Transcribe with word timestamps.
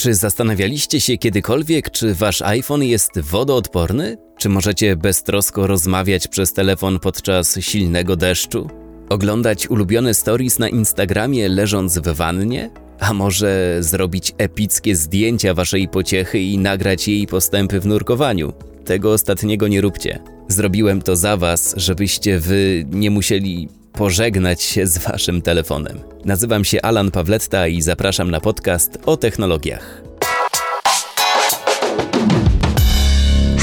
Czy 0.00 0.14
zastanawialiście 0.14 1.00
się 1.00 1.18
kiedykolwiek, 1.18 1.90
czy 1.90 2.14
wasz 2.14 2.42
iPhone 2.42 2.82
jest 2.82 3.20
wodoodporny? 3.20 4.16
Czy 4.38 4.48
możecie 4.48 4.96
beztrosko 4.96 5.66
rozmawiać 5.66 6.28
przez 6.28 6.52
telefon 6.52 6.98
podczas 6.98 7.58
silnego 7.60 8.16
deszczu? 8.16 8.68
Oglądać 9.08 9.70
ulubione 9.70 10.14
stories 10.14 10.58
na 10.58 10.68
Instagramie 10.68 11.48
leżąc 11.48 11.98
w 11.98 12.08
wannie? 12.08 12.70
A 13.00 13.12
może 13.12 13.76
zrobić 13.80 14.32
epickie 14.38 14.96
zdjęcia 14.96 15.54
waszej 15.54 15.88
pociechy 15.88 16.40
i 16.40 16.58
nagrać 16.58 17.08
jej 17.08 17.26
postępy 17.26 17.80
w 17.80 17.86
nurkowaniu? 17.86 18.52
Tego 18.84 19.12
ostatniego 19.12 19.68
nie 19.68 19.80
róbcie. 19.80 20.18
Zrobiłem 20.48 21.02
to 21.02 21.16
za 21.16 21.36
was, 21.36 21.74
żebyście 21.76 22.38
wy 22.38 22.84
nie 22.90 23.10
musieli 23.10 23.68
pożegnać 23.92 24.62
się 24.62 24.86
z 24.86 24.98
waszym 24.98 25.42
telefonem. 25.42 26.09
Nazywam 26.24 26.64
się 26.64 26.82
Alan 26.82 27.10
Pawletta 27.10 27.68
i 27.68 27.82
zapraszam 27.82 28.30
na 28.30 28.40
podcast 28.40 28.98
o 29.06 29.16
technologiach. 29.16 30.02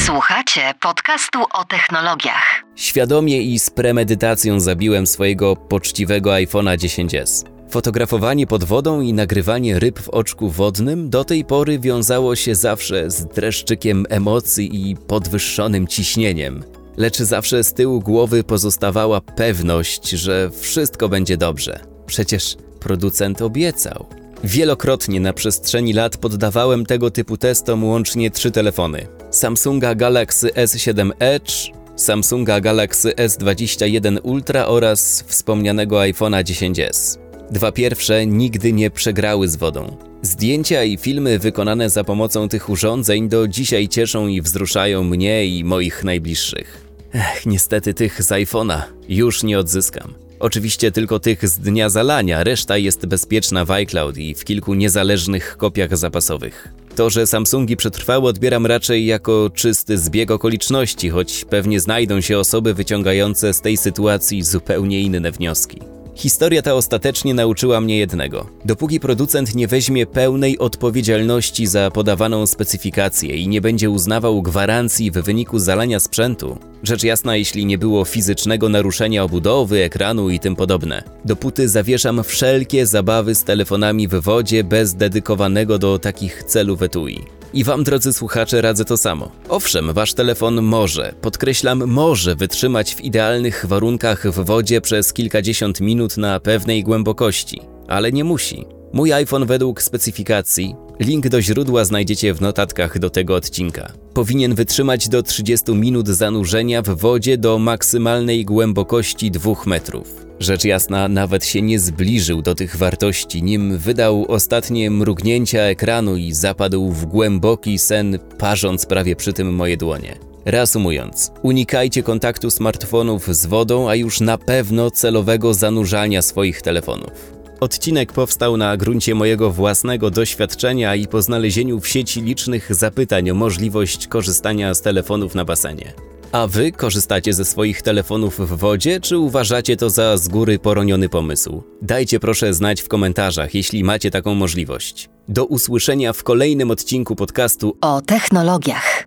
Słuchacie 0.05 0.73
podcastu 0.81 1.39
o 1.53 1.65
technologiach. 1.65 2.63
Świadomie 2.75 3.41
i 3.41 3.59
z 3.59 3.69
premedytacją 3.69 4.59
zabiłem 4.59 5.07
swojego 5.07 5.55
poczciwego 5.55 6.29
iPhone'a 6.29 6.77
10s. 6.77 7.43
Fotografowanie 7.69 8.47
pod 8.47 8.63
wodą 8.63 9.01
i 9.01 9.13
nagrywanie 9.13 9.79
ryb 9.79 9.99
w 9.99 10.09
oczku 10.09 10.49
wodnym 10.49 11.09
do 11.09 11.23
tej 11.23 11.45
pory 11.45 11.79
wiązało 11.79 12.35
się 12.35 12.55
zawsze 12.55 13.11
z 13.11 13.25
dreszczykiem 13.25 14.05
emocji 14.09 14.89
i 14.89 14.95
podwyższonym 14.95 15.87
ciśnieniem. 15.87 16.63
Lecz 16.97 17.17
zawsze 17.17 17.63
z 17.63 17.73
tyłu 17.73 17.99
głowy 17.99 18.43
pozostawała 18.43 19.21
pewność, 19.21 20.09
że 20.09 20.51
wszystko 20.61 21.09
będzie 21.09 21.37
dobrze. 21.37 21.96
Przecież 22.07 22.55
producent 22.79 23.41
obiecał. 23.41 24.05
Wielokrotnie 24.43 25.19
na 25.19 25.33
przestrzeni 25.33 25.93
lat 25.93 26.17
poddawałem 26.17 26.85
tego 26.85 27.11
typu 27.11 27.37
testom 27.37 27.83
łącznie 27.83 28.31
trzy 28.31 28.51
telefony: 28.51 29.07
Samsunga 29.31 29.95
Galaxy 29.95 30.47
S7 30.47 31.11
Edge, 31.19 31.53
Samsunga 31.95 32.61
Galaxy 32.61 33.09
S21 33.09 34.19
Ultra 34.23 34.65
oraz 34.65 35.23
wspomnianego 35.27 35.97
iPhone'a 35.97 36.43
10s. 36.43 37.17
Dwa 37.51 37.71
pierwsze 37.71 38.25
nigdy 38.25 38.73
nie 38.73 38.91
przegrały 38.91 39.47
z 39.47 39.55
wodą. 39.55 39.97
Zdjęcia 40.21 40.83
i 40.83 40.97
filmy 40.97 41.39
wykonane 41.39 41.89
za 41.89 42.03
pomocą 42.03 42.49
tych 42.49 42.69
urządzeń 42.69 43.29
do 43.29 43.47
dzisiaj 43.47 43.87
cieszą 43.87 44.27
i 44.27 44.41
wzruszają 44.41 45.03
mnie 45.03 45.45
i 45.45 45.63
moich 45.63 46.03
najbliższych. 46.03 46.87
Ech, 47.13 47.45
niestety 47.45 47.93
tych 47.93 48.23
z 48.23 48.29
iPhone'a 48.29 48.81
już 49.09 49.43
nie 49.43 49.59
odzyskam. 49.59 50.26
Oczywiście 50.39 50.91
tylko 50.91 51.19
tych 51.19 51.47
z 51.47 51.59
dnia 51.59 51.89
zalania, 51.89 52.43
reszta 52.43 52.77
jest 52.77 53.05
bezpieczna 53.05 53.65
w 53.65 53.71
iCloud 53.71 54.17
i 54.17 54.35
w 54.35 54.43
kilku 54.43 54.73
niezależnych 54.73 55.57
kopiach 55.57 55.97
zapasowych. 55.97 56.67
To, 56.95 57.09
że 57.09 57.27
Samsungi 57.27 57.77
przetrwały 57.77 58.27
odbieram 58.27 58.65
raczej 58.65 59.05
jako 59.05 59.49
czysty 59.53 59.97
zbieg 59.97 60.31
okoliczności, 60.31 61.09
choć 61.09 61.45
pewnie 61.45 61.79
znajdą 61.79 62.21
się 62.21 62.39
osoby 62.39 62.73
wyciągające 62.73 63.53
z 63.53 63.61
tej 63.61 63.77
sytuacji 63.77 64.43
zupełnie 64.43 65.01
inne 65.01 65.31
wnioski. 65.31 65.96
Historia 66.17 66.61
ta 66.61 66.73
ostatecznie 66.73 67.33
nauczyła 67.33 67.81
mnie 67.81 67.97
jednego. 67.97 68.49
Dopóki 68.65 68.99
producent 68.99 69.55
nie 69.55 69.67
weźmie 69.67 70.05
pełnej 70.05 70.59
odpowiedzialności 70.59 71.67
za 71.67 71.91
podawaną 71.91 72.47
specyfikację 72.47 73.35
i 73.35 73.47
nie 73.47 73.61
będzie 73.61 73.89
uznawał 73.89 74.41
gwarancji 74.41 75.11
w 75.11 75.13
wyniku 75.13 75.59
zalania 75.59 75.99
sprzętu, 75.99 76.57
rzecz 76.83 77.03
jasna, 77.03 77.35
jeśli 77.35 77.65
nie 77.65 77.77
było 77.77 78.05
fizycznego 78.05 78.69
naruszenia 78.69 79.23
obudowy, 79.23 79.83
ekranu 79.83 80.29
i 80.29 80.39
tym 80.39 80.55
podobne, 80.55 81.03
dopóty 81.25 81.69
zawieszam 81.69 82.23
wszelkie 82.23 82.85
zabawy 82.85 83.35
z 83.35 83.43
telefonami 83.43 84.07
w 84.07 84.15
wodzie 84.15 84.63
bez 84.63 84.93
dedykowanego 84.93 85.79
do 85.79 85.99
takich 85.99 86.43
celów 86.43 86.81
etui. 86.81 87.25
I 87.53 87.63
wam, 87.63 87.83
drodzy 87.83 88.13
słuchacze, 88.13 88.61
radzę 88.61 88.85
to 88.85 88.97
samo. 88.97 89.31
Owszem, 89.49 89.93
wasz 89.93 90.13
telefon 90.13 90.61
może, 90.61 91.13
podkreślam, 91.21 91.87
może 91.87 92.35
wytrzymać 92.35 92.95
w 92.95 93.01
idealnych 93.01 93.65
warunkach 93.65 94.31
w 94.31 94.45
wodzie 94.45 94.81
przez 94.81 95.13
kilkadziesiąt 95.13 95.81
minut 95.81 96.17
na 96.17 96.39
pewnej 96.39 96.83
głębokości, 96.83 97.61
ale 97.87 98.11
nie 98.11 98.23
musi. 98.23 98.76
Mój 98.93 99.13
iPhone 99.13 99.45
według 99.45 99.81
specyfikacji, 99.81 100.75
link 100.99 101.27
do 101.27 101.41
źródła 101.41 101.85
znajdziecie 101.85 102.33
w 102.33 102.41
notatkach 102.41 102.99
do 102.99 103.09
tego 103.09 103.35
odcinka, 103.35 103.91
powinien 104.13 104.55
wytrzymać 104.55 105.09
do 105.09 105.23
30 105.23 105.71
minut 105.71 106.07
zanurzenia 106.07 106.81
w 106.81 106.89
wodzie 106.89 107.37
do 107.37 107.59
maksymalnej 107.59 108.45
głębokości 108.45 109.31
2 109.31 109.53
metrów. 109.65 110.25
Rzecz 110.39 110.63
jasna, 110.63 111.07
nawet 111.07 111.45
się 111.45 111.61
nie 111.61 111.79
zbliżył 111.79 112.41
do 112.41 112.55
tych 112.55 112.75
wartości, 112.75 113.43
nim 113.43 113.77
wydał 113.77 114.25
ostatnie 114.27 114.91
mrugnięcia 114.91 115.59
ekranu 115.59 116.15
i 116.17 116.33
zapadł 116.33 116.91
w 116.91 117.05
głęboki 117.05 117.79
sen, 117.79 118.19
parząc 118.37 118.85
prawie 118.85 119.15
przy 119.15 119.33
tym 119.33 119.55
moje 119.55 119.77
dłonie. 119.77 120.17
Reasumując, 120.45 121.31
unikajcie 121.41 122.03
kontaktu 122.03 122.51
smartfonów 122.51 123.35
z 123.35 123.45
wodą, 123.45 123.89
a 123.89 123.95
już 123.95 124.21
na 124.21 124.37
pewno 124.37 124.91
celowego 124.91 125.53
zanurzania 125.53 126.21
swoich 126.21 126.61
telefonów. 126.61 127.36
Odcinek 127.59 128.13
powstał 128.13 128.57
na 128.57 128.77
gruncie 128.77 129.15
mojego 129.15 129.51
własnego 129.51 130.11
doświadczenia 130.11 130.95
i 130.95 131.07
po 131.07 131.21
znalezieniu 131.21 131.79
w 131.79 131.87
sieci 131.87 132.21
licznych 132.21 132.75
zapytań 132.75 133.29
o 133.29 133.33
możliwość 133.33 134.07
korzystania 134.07 134.73
z 134.73 134.81
telefonów 134.81 135.35
na 135.35 135.45
basenie. 135.45 135.93
A 136.31 136.47
wy 136.47 136.71
korzystacie 136.71 137.33
ze 137.33 137.45
swoich 137.45 137.81
telefonów 137.81 138.39
w 138.39 138.57
wodzie, 138.57 138.99
czy 138.99 139.17
uważacie 139.17 139.77
to 139.77 139.89
za 139.89 140.17
z 140.17 140.27
góry 140.27 140.59
poroniony 140.59 141.09
pomysł? 141.09 141.63
Dajcie 141.81 142.19
proszę 142.19 142.53
znać 142.53 142.81
w 142.81 142.87
komentarzach, 142.87 143.55
jeśli 143.55 143.83
macie 143.83 144.11
taką 144.11 144.35
możliwość. 144.35 145.09
Do 145.27 145.45
usłyszenia 145.45 146.13
w 146.13 146.23
kolejnym 146.23 146.71
odcinku 146.71 147.15
podcastu 147.15 147.77
O 147.81 148.01
technologiach. 148.01 149.06